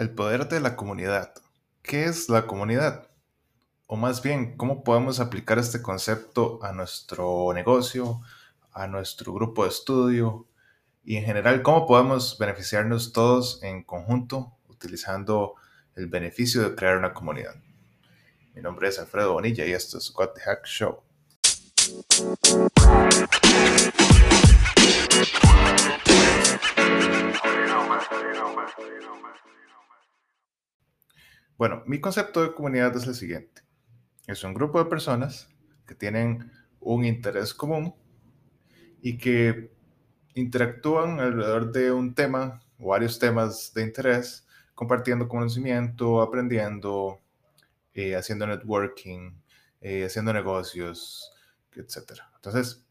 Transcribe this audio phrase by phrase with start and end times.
[0.00, 1.34] El poder de la comunidad.
[1.82, 3.08] ¿Qué es la comunidad?
[3.86, 8.22] O más bien, ¿cómo podemos aplicar este concepto a nuestro negocio,
[8.72, 10.46] a nuestro grupo de estudio
[11.04, 15.56] y en general, cómo podemos beneficiarnos todos en conjunto utilizando
[15.94, 17.56] el beneficio de crear una comunidad?
[18.54, 21.02] Mi nombre es Alfredo Bonilla y esto es What the Hack Show.
[31.60, 33.60] Bueno, mi concepto de comunidad es el siguiente.
[34.26, 35.46] Es un grupo de personas
[35.86, 36.50] que tienen
[36.80, 37.94] un interés común
[39.02, 39.70] y que
[40.34, 47.20] interactúan alrededor de un tema o varios temas de interés, compartiendo conocimiento, aprendiendo,
[47.92, 49.32] eh, haciendo networking,
[49.82, 51.30] eh, haciendo negocios,
[51.76, 52.22] etc.
[52.36, 52.86] Entonces,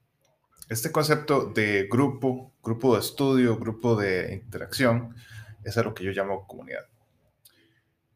[0.68, 5.16] este concepto de grupo, grupo de estudio, grupo de interacción,
[5.64, 6.86] es a lo que yo llamo comunidad.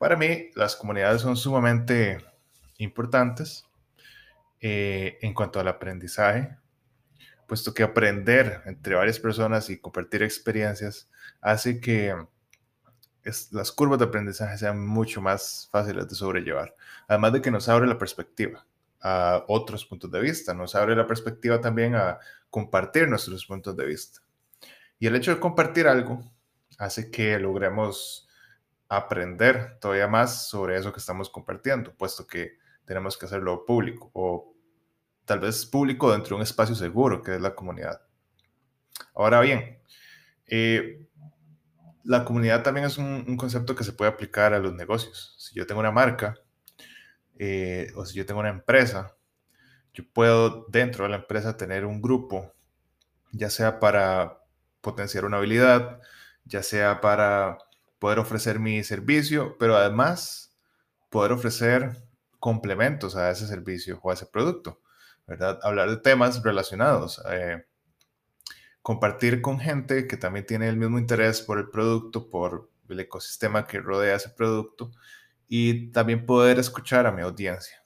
[0.04, 2.18] Para mí, las comunidades son sumamente
[2.78, 3.66] importantes
[4.60, 6.58] eh, en cuanto al aprendizaje,
[7.48, 11.10] puesto que aprender entre varias personas y compartir experiencias
[11.40, 12.14] hace que
[13.52, 16.76] las curvas de aprendizaje sean mucho más fáciles de sobrellevar.
[17.08, 18.68] Además de que nos abre la perspectiva
[19.00, 23.86] a otros puntos de vista, nos abre la perspectiva también a compartir nuestros puntos de
[23.86, 24.20] vista.
[25.00, 26.30] Y el hecho de compartir algo
[26.78, 28.28] hace que logremos
[28.98, 34.54] aprender todavía más sobre eso que estamos compartiendo, puesto que tenemos que hacerlo público o
[35.26, 38.02] tal vez público dentro de un espacio seguro que es la comunidad.
[39.16, 39.80] Ahora bien,
[40.48, 41.08] eh,
[42.04, 45.36] la comunidad también es un, concepto que se puede aplicar a los negocios.
[45.38, 46.36] Si yo tengo una marca
[47.40, 49.16] eh, o si yo tengo una empresa,
[49.94, 52.54] yo puedo dentro de la empresa tener un grupo,
[53.32, 54.40] ya sea para
[54.82, 56.02] potenciar una habilidad,
[56.46, 57.58] ya sea para
[58.04, 60.54] poder ofrecer mi servicio, pero además
[61.10, 62.04] poder ofrecer
[62.38, 64.82] complementos a ese servicio o a ese producto,
[65.26, 65.58] ¿verdad?
[65.64, 67.66] Hablar de temas relacionados, eh,
[68.82, 73.66] compartir con gente que también tiene el mismo interés por el producto, por el ecosistema
[73.68, 74.92] que rodea ese producto
[75.48, 77.86] y también poder escuchar a mi audiencia.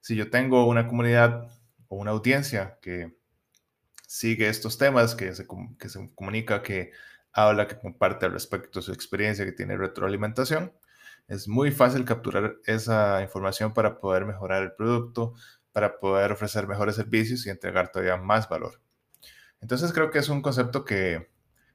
[0.00, 1.48] Si yo tengo una comunidad
[1.86, 3.16] o una audiencia que
[4.08, 5.46] sigue estos temas, que se,
[5.78, 6.90] que se comunica, que
[7.36, 10.72] habla, que comparte al respecto su experiencia, que tiene retroalimentación.
[11.28, 15.34] Es muy fácil capturar esa información para poder mejorar el producto,
[15.70, 18.80] para poder ofrecer mejores servicios y entregar todavía más valor.
[19.60, 21.30] Entonces creo que es un concepto que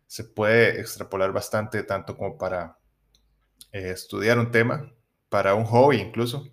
[0.08, 2.80] se puede extrapolar bastante, tanto como para
[3.72, 4.92] eh, estudiar un tema,
[5.30, 6.52] para un hobby incluso,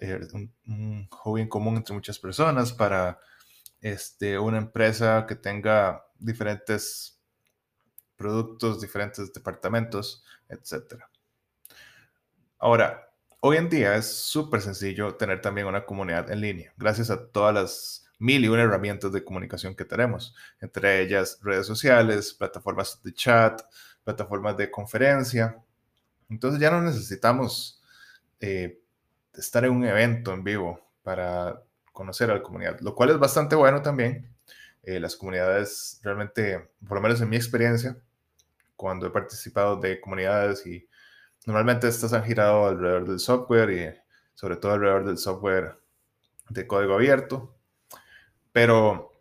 [0.00, 0.20] eh,
[0.66, 3.20] un, hobby en común entre muchas personas, para
[3.80, 7.14] este, una empresa que tenga diferentes
[8.16, 11.02] productos, diferentes departamentos, etc.
[12.58, 13.10] Ahora,
[13.40, 17.54] hoy en día es súper sencillo tener también una comunidad en línea, gracias a todas
[17.54, 23.12] las mil y una herramientas de comunicación que tenemos, entre ellas redes sociales, plataformas de
[23.12, 23.60] chat,
[24.02, 25.58] plataformas de conferencia.
[26.30, 27.82] Entonces ya no necesitamos
[28.40, 28.80] eh,
[29.34, 33.56] estar en un evento en vivo para conocer a la comunidad, lo cual es bastante
[33.56, 34.33] bueno también,
[34.86, 37.96] eh, las comunidades realmente, por lo menos en mi experiencia,
[38.76, 40.88] cuando he participado de comunidades y
[41.46, 45.74] normalmente estas han girado alrededor del software y sobre todo alrededor del software
[46.48, 47.56] de código abierto,
[48.52, 49.12] pero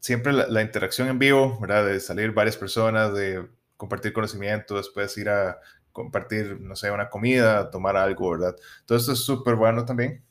[0.00, 1.86] siempre la, interacción en vivo, ¿verdad?
[1.86, 3.46] De salir varias personas, de
[3.76, 5.60] compartir conocimiento, después ir a
[5.92, 8.56] compartir, no sé, una comida, tomar algo, ¿verdad?
[8.84, 10.24] Todo esto es súper bueno también,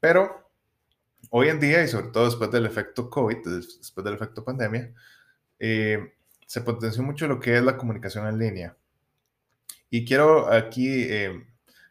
[0.00, 0.49] pero
[1.28, 4.92] hoy en día y sobre todo después del efecto COVID, después del efecto pandemia,
[5.58, 6.14] eh,
[6.46, 8.76] se potenció mucho lo que es la comunicación en línea.
[9.90, 11.46] Y quiero aquí eh,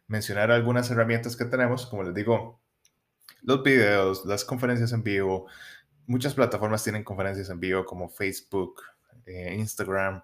[0.06, 2.60] mencionar algunas herramientas que tenemos, como les digo,
[3.42, 5.46] los videos, las conferencias en vivo.
[6.06, 8.82] Muchas plataformas tienen conferencias en vivo como Facebook,
[9.26, 10.22] eh, Instagram,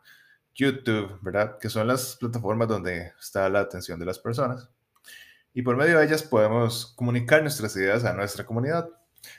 [0.55, 1.59] YouTube, ¿verdad?
[1.59, 4.69] Que son las plataformas donde está la atención de las personas.
[5.56, 8.91] Y por medio de ellas podemos comunicar nuestras ideas a nuestra comunidad.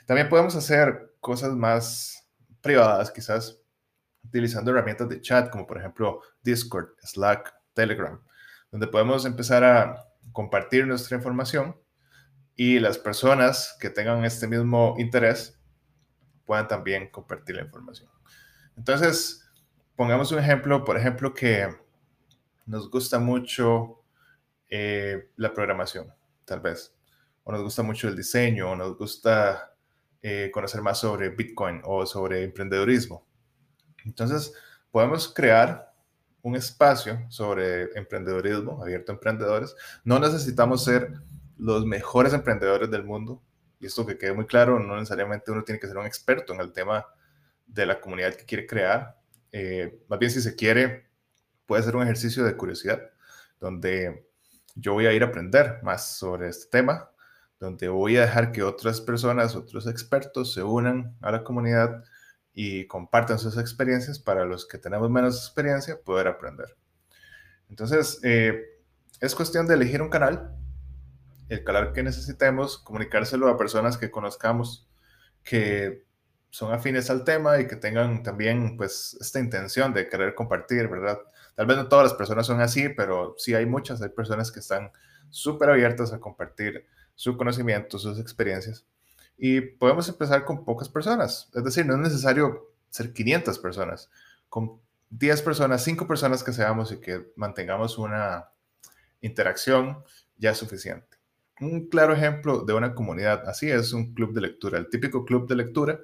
[0.04, 2.28] También podemos hacer cosas más
[2.60, 3.62] privadas, quizás
[4.24, 8.20] utilizando herramientas de chat como por ejemplo Discord, Slack, Telegram,
[8.72, 11.76] donde podemos empezar a compartir nuestra información
[12.56, 15.56] y las personas que tengan este mismo interés
[16.46, 18.10] puedan también compartir la información.
[18.76, 19.48] Entonces,
[19.94, 21.68] pongamos un ejemplo, por ejemplo, que
[22.66, 23.97] nos gusta mucho
[24.68, 26.12] eh, la programación,
[26.44, 26.94] tal vez,
[27.44, 29.74] o nos gusta mucho el diseño, o nos gusta
[30.22, 33.26] eh, conocer más sobre Bitcoin o sobre emprendedurismo.
[34.04, 34.52] Entonces,
[34.90, 35.92] podemos crear
[36.42, 39.74] un espacio sobre emprendedorismo, abierto a emprendedores.
[40.04, 41.12] No necesitamos ser
[41.56, 43.42] los mejores emprendedores del mundo.
[43.80, 46.60] Y esto que quede muy claro, no necesariamente uno tiene que ser un experto en
[46.60, 47.06] el tema
[47.66, 49.20] de la comunidad que quiere crear.
[49.52, 51.08] Eh, más bien, si se quiere,
[51.66, 53.00] puede ser un ejercicio de curiosidad,
[53.60, 54.27] donde
[54.80, 57.10] yo voy a ir a aprender más sobre este tema,
[57.58, 62.04] donde voy a dejar que otras personas, otros expertos se unan a la comunidad
[62.54, 66.76] y compartan sus experiencias para los que tenemos menos experiencia poder aprender.
[67.68, 68.62] Entonces, eh,
[69.20, 70.56] es cuestión de elegir un canal,
[71.48, 74.88] el canal que necesitemos, comunicárselo a personas que conozcamos,
[75.42, 76.04] que
[76.50, 81.18] son afines al tema y que tengan también pues esta intención de querer compartir, ¿verdad?
[81.58, 84.60] Tal vez no todas las personas son así, pero sí hay muchas, hay personas que
[84.60, 84.92] están
[85.28, 88.86] súper abiertas a compartir su conocimiento, sus experiencias.
[89.36, 94.08] Y podemos empezar con pocas personas, es decir, no es necesario ser 500 personas,
[94.48, 98.50] con 10 personas, 5 personas que seamos y que mantengamos una
[99.20, 100.04] interacción
[100.36, 101.16] ya es suficiente.
[101.58, 105.48] Un claro ejemplo de una comunidad así es un club de lectura, el típico club
[105.48, 105.98] de lectura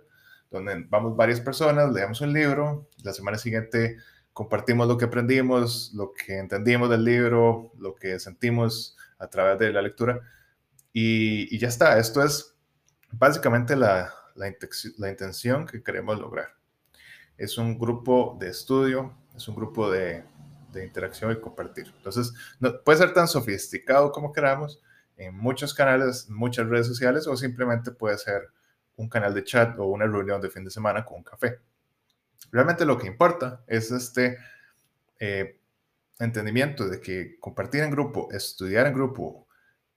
[0.50, 3.98] donde vamos varias personas, leemos un libro, la semana siguiente
[4.34, 9.72] compartimos lo que aprendimos, lo que entendimos del libro, lo que sentimos a través de
[9.72, 10.20] la lectura
[10.92, 11.98] y, ya está.
[11.98, 12.54] Esto es
[13.12, 14.48] básicamente la, la,
[15.08, 16.48] intención que queremos lograr.
[17.38, 20.24] Es un grupo de estudio, es un grupo de,
[20.72, 21.92] de interacción y compartir.
[21.96, 24.80] Entonces, no, puede ser tan sofisticado como queramos
[25.16, 28.50] en muchos canales, muchas redes sociales o simplemente puede ser
[28.96, 31.60] un canal de chat o una reunión de fin de semana con un café.
[32.50, 34.38] Realmente lo que importa es este
[35.18, 35.58] eh,
[36.18, 39.46] entendimiento de que compartir en grupo, estudiar en grupo,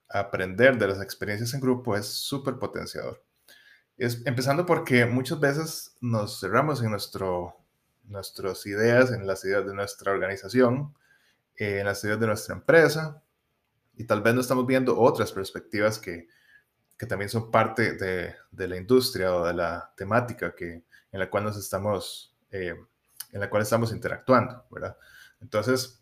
[0.09, 3.23] aprender de las experiencias en grupo es súper potenciador.
[3.97, 7.57] Es, empezando porque muchas veces nos cerramos en nuestro,
[8.05, 10.93] nuestras ideas, en las ideas de nuestra organización,
[11.55, 13.23] en las ideas de nuestra empresa,
[13.95, 16.27] y tal vez no estamos viendo otras perspectivas que,
[16.97, 21.29] que también son parte de, de, la industria o de la temática que, en la
[21.29, 22.75] cual nos estamos, eh,
[23.31, 24.97] en la cual estamos interactuando, ¿verdad?
[25.41, 26.01] Entonces,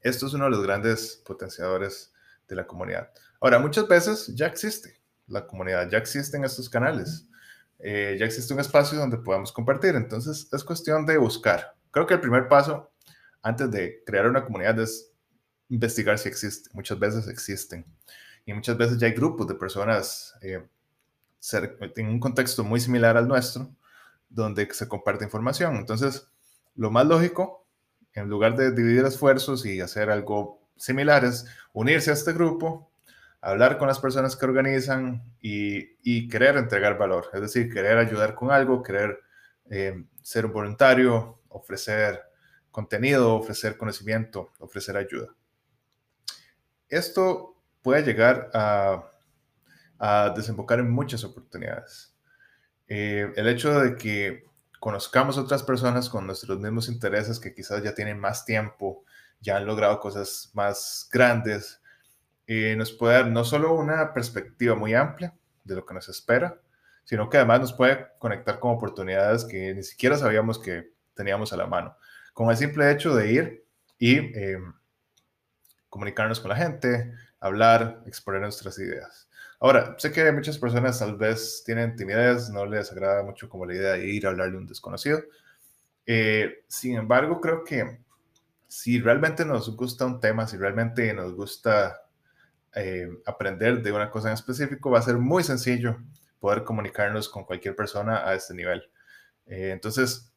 [0.00, 2.12] esto es uno de los grandes potenciadores
[2.48, 3.10] de la comunidad.
[3.40, 7.26] Ahora, muchas veces ya existe la comunidad, ya existen estos canales,
[7.78, 11.74] eh, ya existe un espacio donde podamos compartir, entonces es cuestión de buscar.
[11.90, 12.92] Creo que el primer paso
[13.42, 15.12] antes de crear una comunidad es
[15.68, 16.70] investigar si existe.
[16.72, 17.84] Muchas veces existen
[18.44, 20.64] y muchas veces ya hay grupos de personas eh,
[21.52, 23.74] en un contexto muy similar al nuestro,
[24.28, 25.76] donde se comparte información.
[25.76, 26.28] Entonces,
[26.74, 27.66] lo más lógico,
[28.12, 32.90] en lugar de dividir esfuerzos y hacer algo similar, es unirse a este grupo,
[33.40, 38.50] hablar con las personas que organizan y, querer entregar valor, es decir, querer ayudar con
[38.50, 39.20] algo, querer
[39.70, 42.22] eh, ser un voluntario, ofrecer
[42.70, 45.34] contenido, ofrecer conocimiento, ofrecer ayuda.
[46.88, 49.12] Esto puede llegar a,
[50.34, 52.15] desembocar en muchas oportunidades.
[52.88, 54.44] Eh, el hecho de que
[54.80, 59.04] conozcamos otras personas con nuestros mismos intereses que quizás ya tienen más tiempo,
[59.40, 61.80] ya han logrado cosas más grandes,
[62.46, 65.34] eh, nos puede dar no solo una perspectiva muy amplia
[65.64, 66.60] de lo que nos espera,
[67.04, 71.56] sino que además nos puede conectar con oportunidades que ni siquiera sabíamos que teníamos a
[71.56, 71.96] la mano.
[72.32, 73.66] Con el simple hecho de ir
[73.98, 74.58] y eh,
[75.88, 79.25] comunicarnos con la gente, hablar, exponer nuestras ideas.
[79.58, 83.74] Ahora, sé que muchas personas tal vez tienen timidez, no les agrada mucho como la
[83.74, 85.22] idea de ir a hablarle a un desconocido.
[86.04, 87.98] Eh, sin embargo, creo que
[88.68, 92.02] si realmente nos gusta un tema, si realmente nos gusta
[92.74, 95.96] eh, aprender de una cosa en específico, va a ser muy sencillo
[96.38, 98.82] poder comunicarnos con cualquier persona a este nivel.
[99.46, 100.32] Eh, entonces,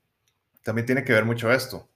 [0.64, 1.90] también tiene que ver mucho esto.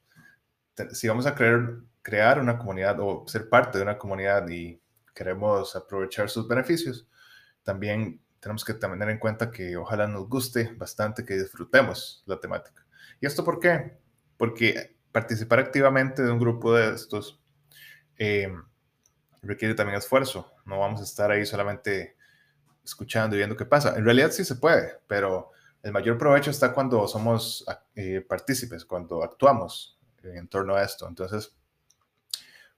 [0.91, 4.81] Si vamos a creer, crear una comunidad o ser parte de una comunidad y
[5.15, 7.07] queremos aprovechar sus beneficios,
[7.63, 12.85] también tenemos que tener en cuenta que ojalá nos guste bastante, que disfrutemos la temática.
[13.21, 13.97] ¿Y esto por qué?
[14.37, 17.41] Porque participar activamente de un grupo de estos
[18.17, 18.53] eh,
[19.41, 20.51] requiere también esfuerzo.
[20.65, 22.17] No vamos a estar ahí solamente
[22.83, 23.95] escuchando y viendo qué pasa.
[23.95, 25.51] En realidad sí se puede, pero
[25.81, 27.65] el mayor provecho está cuando somos
[27.95, 31.07] eh, partícipes, cuando actuamos en torno a esto.
[31.07, 31.55] Entonces,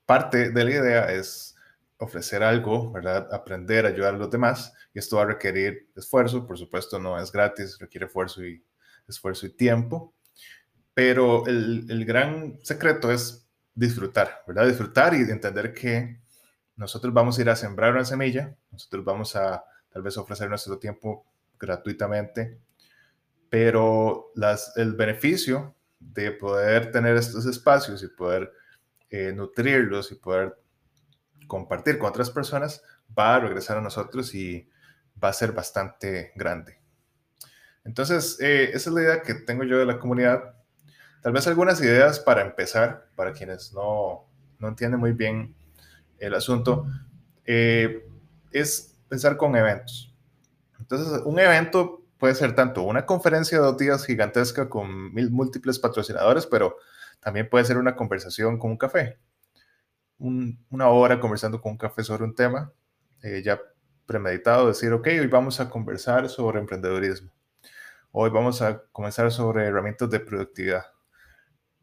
[0.05, 1.54] parte de la idea es
[1.97, 3.27] ofrecer algo, ¿verdad?
[3.31, 4.73] Aprender, ayudar a los demás.
[4.93, 8.63] Y esto va a requerir esfuerzo, por supuesto, no es gratis, requiere esfuerzo y,
[9.07, 10.13] esfuerzo y tiempo.
[10.93, 14.67] Pero el, el gran secreto es disfrutar, ¿verdad?
[14.67, 16.19] Disfrutar y entender que
[16.75, 20.77] nosotros vamos a ir a sembrar una semilla, nosotros vamos a tal vez ofrecer nuestro
[20.77, 21.25] tiempo
[21.57, 22.59] gratuitamente,
[23.49, 24.33] pero
[24.75, 28.51] el beneficio de poder tener estos espacios y poder
[29.09, 30.57] eh, nutrirlos y poder
[31.47, 32.83] compartir con otras personas
[33.17, 34.69] va a regresar a nosotros y
[35.23, 36.79] va a ser bastante grande.
[37.83, 40.55] Entonces, eh, esa es la idea que tengo yo de la comunidad.
[41.21, 44.27] Tal vez algunas ideas para empezar, para quienes no,
[44.59, 45.55] no entienden muy bien
[46.19, 46.87] el asunto,
[47.45, 48.07] eh,
[48.51, 50.13] es pensar con eventos.
[50.79, 55.79] Entonces, un evento puede ser tanto una conferencia de dos días gigantesca con mil múltiples
[55.79, 56.77] patrocinadores, pero
[57.19, 59.19] también puede ser una conversación con un café.
[60.17, 62.71] Una hora conversando con un café sobre un tema,
[63.21, 63.59] eh, ya
[64.05, 67.31] premeditado, decir, ok, hoy vamos a conversar sobre emprendedurismo.
[68.11, 70.85] Hoy vamos a comenzar sobre herramientas de productividad.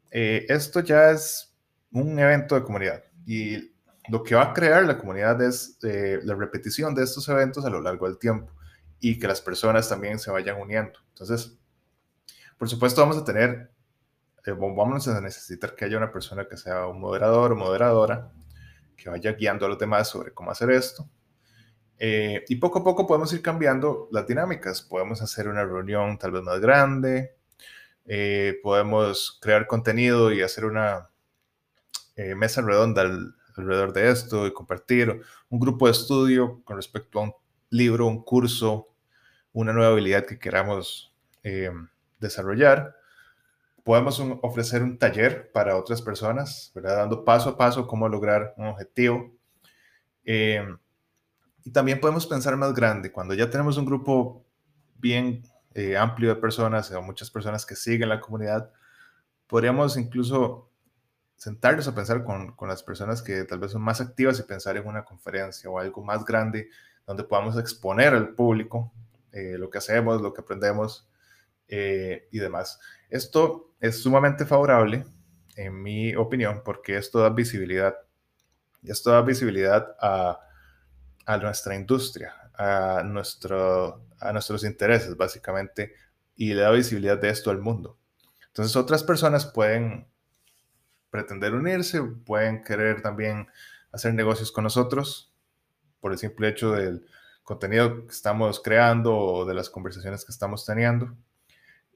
[0.09, 1.55] Eh, esto ya es
[1.91, 3.73] un evento de comunidad y
[4.09, 7.69] lo que va a crear la comunidad es eh, la repetición de estos eventos a
[7.69, 8.51] lo largo del tiempo
[8.99, 10.99] y que las personas también se vayan uniendo.
[11.09, 11.57] Entonces,
[12.57, 13.72] por supuesto, vamos a tener,
[14.45, 18.31] eh, vamos a necesitar que haya una persona que sea un moderador o moderadora
[18.95, 21.09] que vaya guiando a los demás sobre cómo hacer esto.
[21.97, 24.81] Eh, y poco a poco podemos ir cambiando las dinámicas.
[24.81, 27.35] Podemos hacer una reunión tal vez más grande,
[28.61, 31.09] podemos crear contenido y hacer una
[32.35, 33.03] mesa redonda
[33.57, 37.33] alrededor de esto y compartir un grupo de estudio con respecto a un
[37.69, 38.89] libro, un curso,
[39.51, 41.71] una nueva habilidad que queramos eh,
[42.19, 42.95] desarrollar.
[43.83, 46.97] Podemos ofrecer un taller para otras personas, ¿verdad?
[46.97, 49.31] dando paso a paso cómo lograr un objetivo.
[50.23, 50.65] Eh,
[51.65, 54.45] y también podemos pensar más grande, cuando ya tenemos un grupo
[54.95, 58.71] bien eh, amplio de personas o muchas personas que siguen la comunidad,
[59.47, 60.69] podríamos incluso
[61.35, 64.77] sentarnos a pensar con, con, las personas que tal vez son más activas y pensar
[64.77, 66.69] en una conferencia o algo más grande
[67.05, 68.93] donde podamos exponer al público
[69.31, 71.09] eh, lo que hacemos, lo que aprendemos
[71.67, 72.79] eh, y demás.
[73.09, 75.05] Esto es sumamente favorable,
[75.55, 77.95] en mi opinión, porque esto da visibilidad.
[78.83, 80.39] Esto da visibilidad a,
[81.25, 85.93] a nuestra industria, a, nuestro, a nuestros intereses, básicamente,
[86.35, 87.97] y le da visibilidad de esto al mundo.
[88.47, 90.07] Entonces, otras personas pueden
[91.09, 93.47] pretender unirse, pueden querer también
[93.91, 95.31] hacer negocios con nosotros
[95.99, 97.05] por el simple hecho del
[97.43, 101.15] contenido que estamos creando o de las conversaciones que estamos teniendo.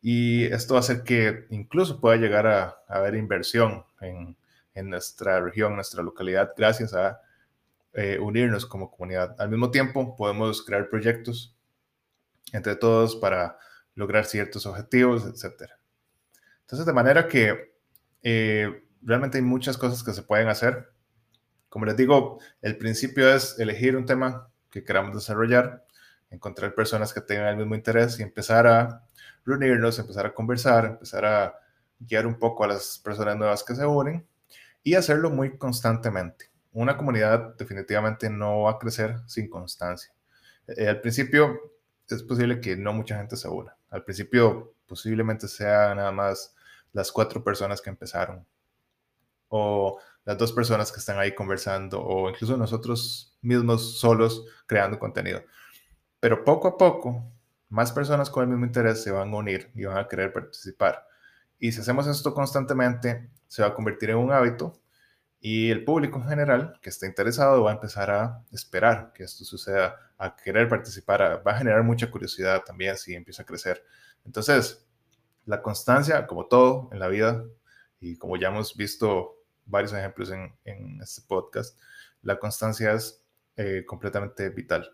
[0.01, 4.38] Y esto va a hacer que incluso pueda llegar a, haber inversión en,
[4.74, 7.20] en, nuestra región, nuestra localidad, gracias a
[7.94, 9.36] eh, unirnos como comunidad.
[9.39, 11.56] Al mismo tiempo, podemos crear proyectos
[12.54, 13.58] entre todos para
[13.96, 15.72] lograr ciertos objetivos, etc.
[16.62, 17.74] Entonces, de manera que
[18.22, 20.92] eh, realmente hay muchas cosas que se pueden hacer.
[21.70, 25.86] Como les digo, el principio es elegir un tema que queramos desarrollar,
[26.30, 29.07] encontrar personas que tengan el mismo interés y empezar a
[29.48, 31.60] reunirnos, empezar a conversar, empezar a
[32.00, 34.27] guiar un poco a las personas nuevas que se unen
[34.84, 36.51] y hacerlo muy constantemente.
[36.74, 40.12] Una comunidad definitivamente no va a crecer sin constancia.
[40.68, 41.74] Eh, al principio
[42.08, 43.75] es posible que no mucha gente se una.
[43.89, 46.54] Al principio posiblemente sea nada más
[46.94, 48.46] las cuatro personas que empezaron
[49.50, 55.42] o las dos personas que están ahí conversando o incluso nosotros mismos solos creando contenido.
[56.20, 57.32] Pero poco a poco,
[57.70, 61.06] más personas con el mismo interés se van a unir y van a querer participar.
[61.60, 64.80] Y si hacemos esto constantemente, se va a convertir en un hábito
[65.40, 69.46] y el público en general que está interesado va a empezar a esperar que esto
[69.46, 73.84] suceda, a querer participar, va a generar mucha curiosidad también si empieza a crecer.
[74.26, 74.86] Entonces,
[75.46, 77.44] la constancia, como todo en la vida,
[78.00, 81.78] y como ya hemos visto varios ejemplos en, en este podcast,
[82.22, 83.24] la constancia es
[83.56, 84.92] eh, completamente vital.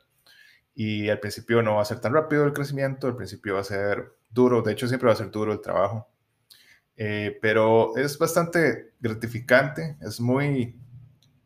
[0.75, 3.65] Y al principio no va a ser tan rápido el crecimiento, al principio va a
[3.65, 6.09] ser duro, de hecho siempre va a ser duro el trabajo,
[6.97, 10.79] eh, pero es bastante gratificante, es muy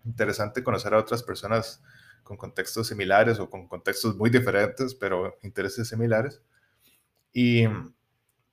[0.06, 1.84] interesante conocer a otras personas
[2.24, 6.42] con contextos similares o con contextos muy diferentes, pero intereses similares.
[7.34, 7.66] Y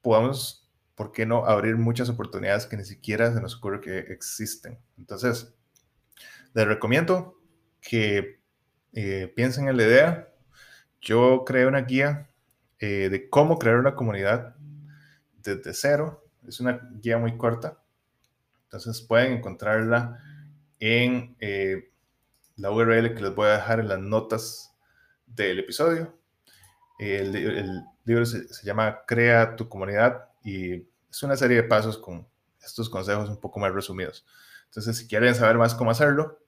[0.02, 0.64] podamos
[0.94, 4.78] ¿por qué no abrir muchas oportunidades que ni siquiera se nos ocurre que existen?
[4.98, 5.54] Entonces,
[6.54, 7.40] les recomiendo
[7.80, 8.40] que
[8.92, 10.33] eh, piensen en la idea.
[11.04, 12.30] Yo creé una guía
[12.78, 14.56] eh, de cómo crear una comunidad
[15.42, 16.24] desde cero.
[16.48, 17.78] Es una guía muy corta.
[18.64, 20.18] Entonces pueden encontrarla
[20.80, 21.92] en eh,
[22.56, 24.74] la URL que les voy a dejar en las notas
[25.26, 26.18] del episodio.
[26.98, 32.26] El, libro se, se, llama Crea tu comunidad y es una serie de pasos con
[32.62, 34.24] estos consejos un poco más resumidos.
[34.66, 36.40] Entonces, si quieren saber más cómo hacerlo,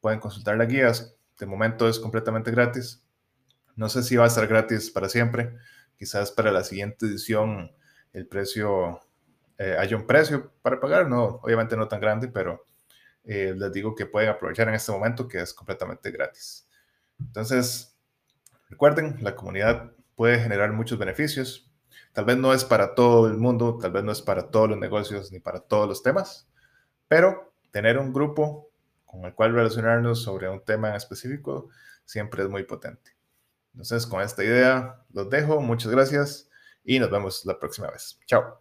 [0.00, 1.16] pueden consultar las guías.
[1.38, 3.02] De momento es completamente gratis.
[3.78, 5.56] No sé si va a estar gratis para siempre.
[5.96, 7.70] Quizás para la siguiente edición
[8.12, 9.00] el precio
[9.56, 12.64] eh, hay un precio para pagar, no, obviamente no tan grande, pero
[13.22, 16.68] eh, les digo que pueden aprovechar en este momento que es completamente gratis.
[17.20, 17.96] Entonces,
[18.68, 21.70] recuerden, la comunidad puede generar muchos beneficios.
[22.12, 24.78] Tal vez no es para todo el mundo, tal vez no es para todos los
[24.78, 26.48] negocios ni para todos los temas,
[27.06, 28.72] pero tener un grupo
[29.04, 31.68] con el cual relacionarnos sobre un tema en específico
[32.04, 33.17] siempre es muy potente.
[33.78, 35.60] Entonces, con esta idea los dejo.
[35.60, 36.48] Muchas gracias
[36.82, 38.18] y nos vemos la próxima vez.
[38.26, 38.60] Chao.